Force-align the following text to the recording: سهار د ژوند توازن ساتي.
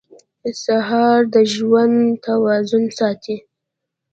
سهار 0.63 1.19
د 1.33 1.35
ژوند 1.53 1.97
توازن 2.25 2.83
ساتي. 2.97 3.37